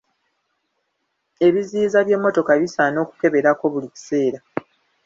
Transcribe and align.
Ebiziyiza 1.47 1.99
by'emmotoka 2.05 2.51
bisaana 2.61 2.97
okukeberako 3.05 3.63
buli 3.73 3.87
kiseera. 3.93 4.39